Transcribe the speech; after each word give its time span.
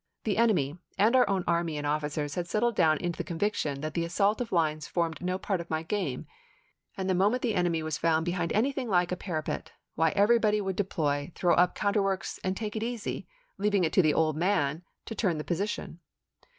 The 0.23 0.37
enemy 0.37 0.79
and 0.97 1.15
our 1.15 1.29
own 1.29 1.43
army 1.45 1.77
and 1.77 1.85
officers 1.85 2.33
had 2.33 2.47
settled 2.47 2.75
down 2.75 2.97
into 2.97 3.17
the 3.17 3.23
conviction 3.23 3.81
that 3.81 3.93
the 3.93 4.03
assault 4.03 4.41
of 4.41 4.51
lines 4.51 4.87
Report 4.87 4.93
formed 4.95 5.21
no 5.21 5.37
part 5.37 5.61
of 5.61 5.69
my 5.69 5.83
game, 5.83 6.25
and 6.97 7.07
the 7.07 7.13
moment 7.13 7.43
the 7.43 7.51
o°n 7.53 7.53
craouct 7.53 7.57
enemy 7.59 7.83
was 7.83 7.99
found 7.99 8.25
behind 8.25 8.51
anything 8.51 8.89
like 8.89 9.11
a 9.11 9.15
parapet, 9.15 9.65
ofi865 9.65 9.69
66.ar' 9.69 9.91
why 9.93 10.09
everybody 10.15 10.59
would 10.59 10.75
deploy, 10.75 11.31
throw 11.35 11.53
up 11.53 11.75
counter 11.75 11.99
sup'pie 11.99 12.03
works, 12.03 12.39
and 12.43 12.57
take 12.57 12.75
it 12.75 12.81
easy, 12.81 13.27
leaving 13.59 13.83
it 13.83 13.93
to 13.93 14.01
the 14.01 14.15
'old 14.15 14.35
man' 14.35 14.77
p. 14.77 14.81
iu! 14.81 14.85
to 15.05 15.13
turn 15.13 15.37
the 15.37 15.43
position." 15.43 15.99